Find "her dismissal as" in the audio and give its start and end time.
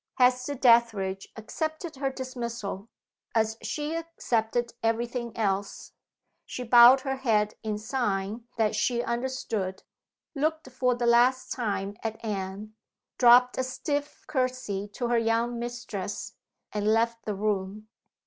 1.97-3.55